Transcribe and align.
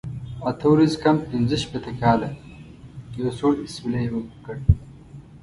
اته 0.49 0.65
ورځې 0.71 0.97
کم 1.03 1.15
پنځه 1.31 1.55
شپېته 1.63 1.91
کاله، 2.01 2.29
یو 3.19 3.27
سوړ 3.37 3.53
اسویلی 3.63 4.01
یې 4.05 4.09
وکړ. 4.13 4.55